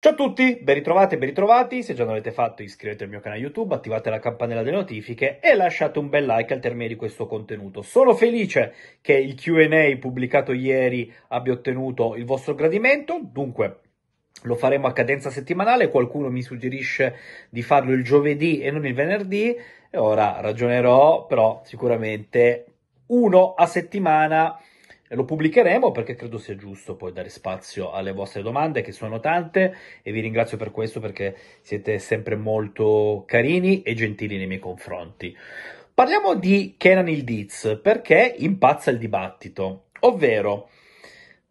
[0.00, 1.82] Ciao a tutti, ben ritrovati e ben ritrovati.
[1.82, 5.40] Se già non l'avete fatto, iscrivetevi al mio canale YouTube, attivate la campanella delle notifiche
[5.40, 7.82] e lasciate un bel like al termine di questo contenuto.
[7.82, 13.80] Sono felice che il QA pubblicato ieri abbia ottenuto il vostro gradimento, dunque
[14.42, 15.88] lo faremo a cadenza settimanale.
[15.88, 17.16] Qualcuno mi suggerisce
[17.50, 19.52] di farlo il giovedì e non il venerdì,
[19.90, 22.66] e ora ragionerò, però sicuramente
[23.06, 24.60] uno a settimana
[25.10, 29.74] lo pubblicheremo perché credo sia giusto poi dare spazio alle vostre domande che sono tante
[30.02, 35.36] e vi ringrazio per questo perché siete sempre molto carini e gentili nei miei confronti.
[35.94, 40.68] Parliamo di Kenan il Diz perché impazza il dibattito, ovvero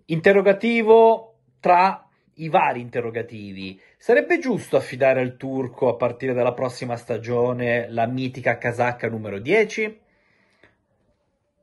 [0.05, 3.79] interrogativo tra i vari interrogativi.
[3.97, 9.99] Sarebbe giusto affidare al turco a partire dalla prossima stagione la mitica casacca numero 10?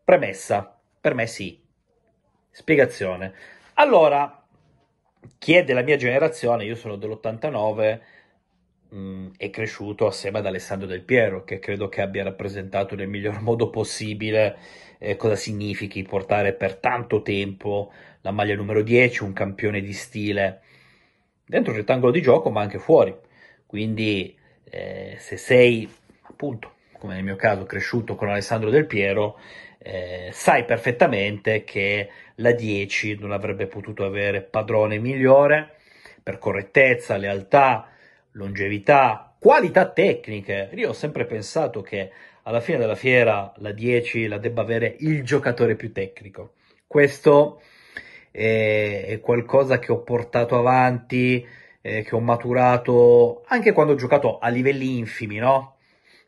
[0.04, 1.63] Premessa, per me sì.
[2.54, 3.34] Spiegazione.
[3.74, 4.46] Allora,
[5.38, 8.00] chi è della mia generazione, io sono dell'89,
[8.90, 13.08] mh, mm, è cresciuto assieme ad Alessandro Del Piero, che credo che abbia rappresentato nel
[13.08, 14.56] miglior modo possibile
[14.98, 20.60] eh, cosa significhi portare per tanto tempo la maglia numero 10, un campione di stile
[21.44, 23.12] dentro il rettangolo di gioco, ma anche fuori.
[23.66, 24.38] Quindi,
[24.70, 29.40] eh, se sei appunto, come nel mio caso, cresciuto con Alessandro Del Piero,
[29.78, 35.76] eh, sai perfettamente che la 10 non avrebbe potuto avere padrone migliore
[36.22, 37.88] per correttezza, lealtà,
[38.32, 40.70] longevità, qualità tecniche.
[40.74, 42.10] Io ho sempre pensato che
[42.44, 46.54] alla fine della fiera la 10 la debba avere il giocatore più tecnico.
[46.86, 47.60] Questo
[48.30, 51.46] è, è qualcosa che ho portato avanti,
[51.82, 55.76] eh, che ho maturato anche quando ho giocato a livelli infimi, no?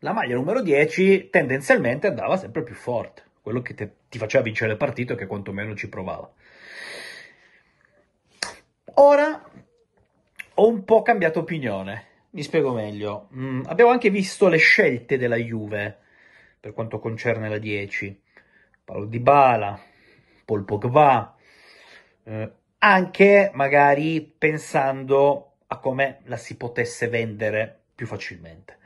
[0.01, 4.73] La maglia numero 10 tendenzialmente andava sempre più forte quello che te, ti faceva vincere
[4.73, 6.29] il partito e che quantomeno ci provava.
[8.95, 9.51] Ora
[10.55, 13.29] ho un po' cambiato opinione, mi spiego meglio.
[13.37, 15.97] Mm, abbiamo anche visto le scelte della Juve
[16.59, 18.21] per quanto concerne la 10.
[18.83, 19.81] Paolo Di Bala,
[20.45, 21.37] Paul Pogba,
[22.25, 28.79] eh, anche magari pensando a come la si potesse vendere più facilmente.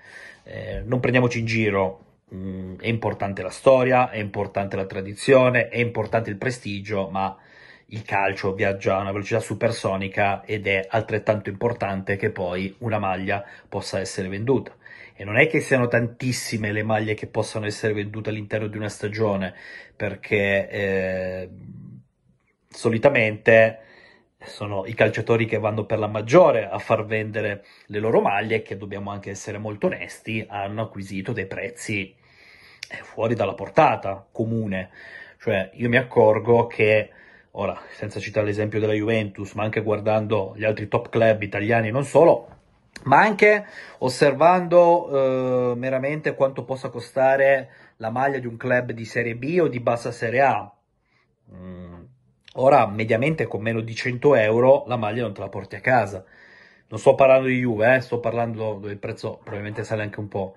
[0.42, 5.78] Eh, non prendiamoci in giro, Mm, è importante la storia, è importante la tradizione, è
[5.78, 7.36] importante il prestigio, ma
[7.86, 13.44] il calcio viaggia a una velocità supersonica ed è altrettanto importante che poi una maglia
[13.68, 14.72] possa essere venduta.
[15.14, 18.88] E non è che siano tantissime le maglie che possano essere vendute all'interno di una
[18.88, 19.54] stagione,
[19.96, 21.48] perché eh,
[22.68, 23.78] solitamente
[24.42, 28.76] sono i calciatori che vanno per la maggiore a far vendere le loro maglie, che
[28.78, 32.16] dobbiamo anche essere molto onesti, hanno acquisito dei prezzi
[33.02, 34.90] fuori dalla portata comune.
[35.38, 37.10] Cioè, io mi accorgo che,
[37.52, 42.04] ora, senza citare l'esempio della Juventus, ma anche guardando gli altri top club italiani, non
[42.04, 42.48] solo,
[43.04, 43.64] ma anche
[43.98, 49.68] osservando eh, meramente quanto possa costare la maglia di un club di Serie B o
[49.68, 50.72] di bassa Serie A.
[51.54, 52.02] Mm.
[52.54, 56.24] Ora, mediamente con meno di 100 euro, la maglia non te la porti a casa.
[56.88, 60.28] Non sto parlando di Juve, eh, sto parlando dove il prezzo probabilmente sale anche un
[60.28, 60.56] po'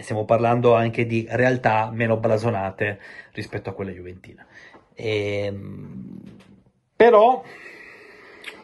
[0.00, 3.00] stiamo parlando anche di realtà meno blasonate
[3.32, 4.46] rispetto a quelle juventine.
[4.94, 6.20] E, ehm,
[6.94, 7.42] però,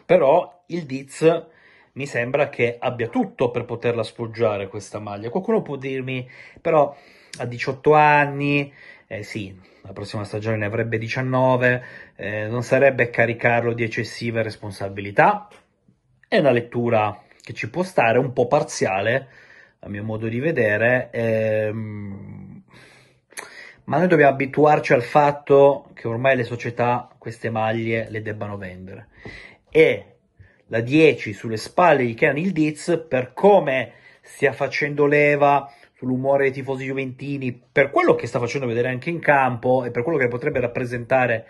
[0.05, 1.47] però il Diz
[1.93, 5.29] mi sembra che abbia tutto per poterla sfoggiare questa maglia.
[5.29, 6.29] Qualcuno può dirmi,
[6.61, 6.95] però
[7.39, 8.71] a 18 anni,
[9.07, 11.83] eh, sì, la prossima stagione ne avrebbe 19,
[12.15, 15.47] eh, non sarebbe caricarlo di eccessive responsabilità.
[16.27, 19.27] È una lettura che ci può stare, un po' parziale,
[19.79, 22.63] a mio modo di vedere, ehm,
[23.85, 29.07] ma noi dobbiamo abituarci al fatto che ormai le società queste maglie le debbano vendere.
[29.69, 30.05] E
[30.67, 36.51] la 10 sulle spalle di Kenan il Diz, per come stia facendo leva sull'umore dei
[36.51, 40.27] tifosi juventini, per quello che sta facendo vedere anche in campo e per quello che
[40.27, 41.45] potrebbe rappresentare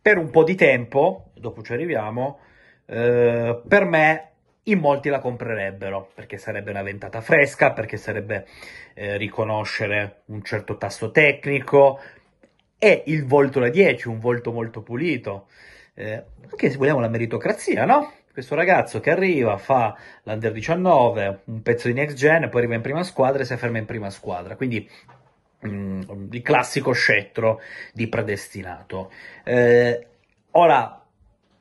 [0.00, 2.38] per un po' di tempo, dopo ci arriviamo,
[2.86, 4.27] eh, per me
[4.70, 8.46] in molti la comprerebbero perché sarebbe una ventata fresca, perché sarebbe
[8.94, 12.00] eh, riconoscere un certo tasso tecnico
[12.78, 15.48] e il volto da 10, un volto molto pulito.
[15.94, 18.12] Eh, anche se vogliamo la meritocrazia, no?
[18.32, 22.82] Questo ragazzo che arriva, fa l'Under 19, un pezzo di next gen, poi arriva in
[22.82, 24.54] prima squadra e si afferma in prima squadra.
[24.54, 24.88] Quindi
[25.66, 27.60] mm, il classico scettro
[27.92, 29.10] di predestinato.
[29.42, 30.06] Eh,
[30.52, 31.04] ora,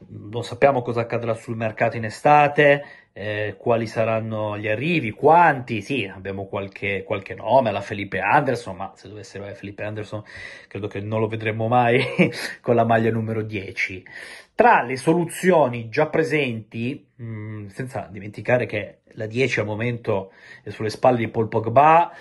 [0.10, 2.84] non sappiamo cosa accadrà sul mercato in estate,
[3.14, 8.94] eh, quali saranno gli arrivi, quanti, sì, abbiamo qualche, qualche nome, la Felipe Anderson, ma
[8.96, 10.24] se dovesse arrivare Felipe Anderson
[10.68, 12.00] credo che non lo vedremo mai
[12.62, 14.06] con la maglia numero 10.
[14.54, 20.32] Tra le soluzioni già presenti, mh, mm, senza dimenticare che la 10 al momento
[20.64, 22.12] è sulle spalle di Paul Pogba,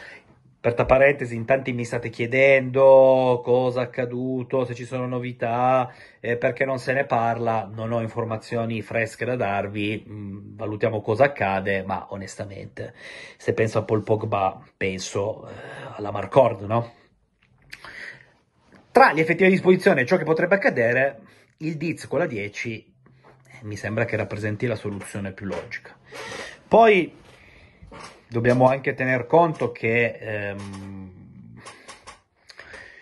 [0.66, 6.36] Aperta parentesi, in tanti mi state chiedendo cosa è accaduto, se ci sono novità, eh,
[6.36, 11.26] perché non se ne parla, non ho informazioni fresche da darvi, mh, mm, valutiamo cosa
[11.26, 12.94] accade, ma onestamente,
[13.36, 15.52] se penso a Paul Pogba, penso eh,
[15.98, 16.94] alla Marcord, no?
[18.90, 21.20] Tra le effettive disposizioni e ciò che potrebbe accadere,
[21.58, 22.94] il Diz con la 10
[23.50, 25.96] eh, mi sembra che rappresenti la soluzione più logica.
[26.66, 27.24] Poi
[28.28, 31.61] dobbiamo anche tener conto che ehm,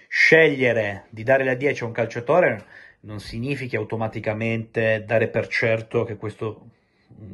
[0.09, 2.65] scegliere di dare la 10 a un calciatore
[3.01, 6.69] non significa automaticamente dare per certo che questo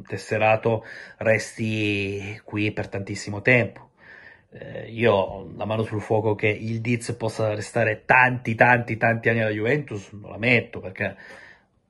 [0.07, 0.85] tesserato
[1.17, 3.89] resti qui per tantissimo tempo.
[4.53, 9.29] Eh, io ho la mano sul fuoco che il Diz possa restare tanti, tanti, tanti
[9.29, 11.15] anni alla Juventus, non la metto perché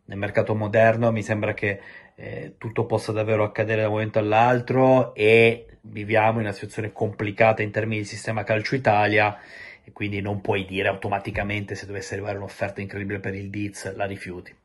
[0.05, 1.79] nel mercato moderno mi sembra che
[2.15, 7.61] eh, tutto possa davvero accadere da un momento all'altro e viviamo in una situazione complicata
[7.61, 9.37] in termini di sistema calcio Italia
[9.83, 14.05] e quindi non puoi dire automaticamente se dovesse arrivare un'offerta incredibile per il Diz la
[14.05, 14.55] rifiuti.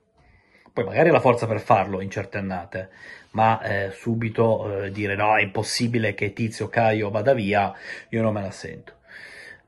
[0.72, 2.90] Poi magari la forza per farlo in certe annate,
[3.30, 7.72] ma eh, subito eh, dire no, è impossibile che Tizio Caio vada via,
[8.10, 8.92] io non me la sento.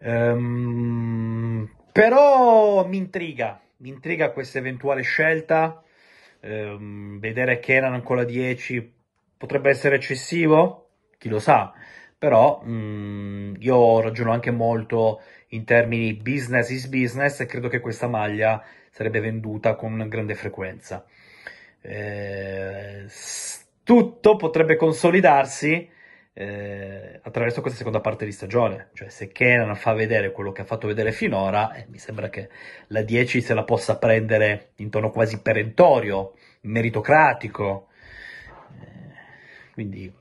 [0.01, 5.83] Um, però mi intriga, mi intriga questa eventuale scelta.
[6.41, 8.93] Um, vedere Kenan con la 10
[9.39, 10.88] potrebbe essere eccessivo?
[11.19, 11.73] Chi lo sa,
[12.17, 17.81] però mh, mm, io ragiono anche molto in termini business is business e credo che
[17.81, 21.05] questa maglia sarebbe venduta con grande frequenza.
[21.81, 23.07] Eh,
[23.83, 25.89] tutto potrebbe consolidarsi
[26.35, 30.65] eh, attraverso questa seconda parte di stagione, cioè se Kenan fa vedere quello che ha
[30.65, 32.49] fatto vedere finora, eh, mi sembra che
[32.89, 37.89] la 10 se la possa prendere in tono quasi perentorio, meritocratico,
[38.81, 40.13] eh, quindi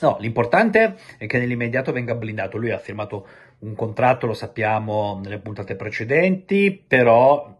[0.00, 2.56] No, l'importante è che nell'immediato venga blindato.
[2.56, 3.26] Lui ha firmato
[3.60, 7.54] un contratto, lo sappiamo nelle puntate precedenti, però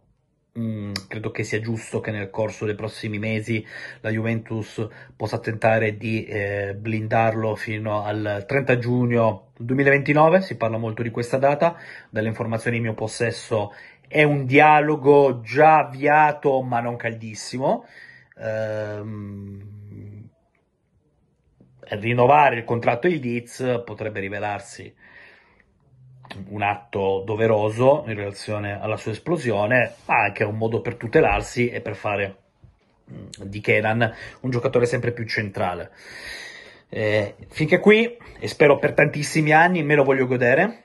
[0.53, 3.65] mh, mm, credo che sia giusto che nel corso dei prossimi mesi
[4.01, 10.41] la Juventus possa tentare di eh, blindarlo fino al 30 giugno 2029.
[10.41, 11.77] Si parla molto di questa data.
[12.09, 13.75] Dalle informazioni in mio possesso
[14.09, 17.85] è un dialogo già avviato, ma non caldissimo.
[18.39, 19.60] Ehm,
[21.99, 24.95] rinnovare il contratto di Diz potrebbe rivelarsi
[26.49, 31.81] un atto doveroso in relazione alla sua esplosione, ma anche un modo per tutelarsi e
[31.81, 32.37] per fare
[33.11, 35.91] mm, di Kenan un giocatore sempre più centrale.
[36.89, 40.85] Eh, finché qui, e spero per tantissimi anni, me lo voglio godere,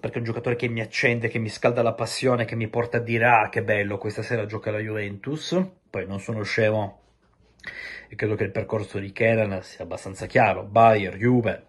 [0.00, 2.98] perché è un giocatore che mi accende, che mi scalda la passione, che mi porta
[2.98, 7.03] a dire ah che bello, questa sera gioca la Juventus, poi non sono scemo
[8.08, 11.66] e credo che il percorso di Kenan sia abbastanza chiaro, Bayer, Juve,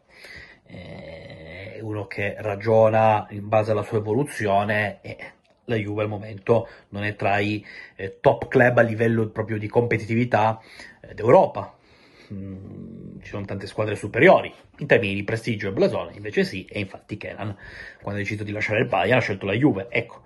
[0.64, 5.18] è uno che ragiona in base alla sua evoluzione e
[5.66, 7.64] la Juve al momento non è tra i
[7.96, 10.62] eh, top club a livello proprio di competitività
[11.02, 11.74] eh, d'Europa.
[12.34, 16.80] Mm, ci sono tante squadre superiori in termini di prestigio e blasone, invece sì, e
[16.80, 17.56] infatti Kenan
[18.02, 19.88] quando ha deciso di lasciare il Bayern ha scelto la Juve.
[19.90, 20.22] Ecco,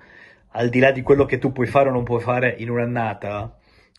[0.52, 3.58] al di là di quello che tu puoi fare o non puoi fare in un'annata,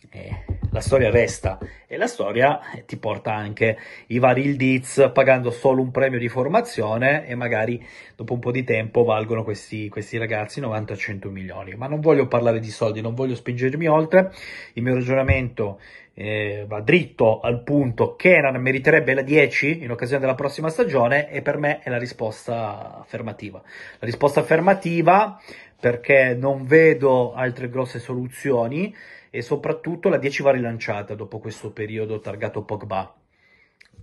[0.09, 3.77] eh, la storia resta e la storia ti porta anche
[4.07, 8.63] i vari Ildiz pagando solo un premio di formazione e magari dopo un po' di
[8.63, 11.75] tempo valgono questi, questi ragazzi 90-100 milioni.
[11.75, 14.31] Ma non voglio parlare di soldi, non voglio spingermi oltre,
[14.73, 15.79] il mio ragionamento
[16.13, 21.41] eh, va dritto al punto Kenan meriterebbe la 10 in occasione della prossima stagione e
[21.41, 23.61] per me è la risposta affermativa.
[23.99, 25.39] La risposta affermativa
[25.81, 28.95] perché non vedo altre grosse soluzioni
[29.31, 33.13] e soprattutto la 10 va rilanciata dopo questo periodo targato Pogba.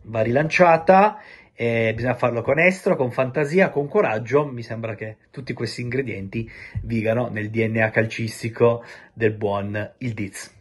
[0.03, 1.21] Va rilanciata
[1.55, 4.45] e bisogna farlo con estro, con fantasia, con coraggio.
[4.45, 6.51] Mi sembra che tutti questi ingredienti
[6.83, 8.83] vigano nel DNA calcistico
[9.13, 10.58] del buon Il Diz.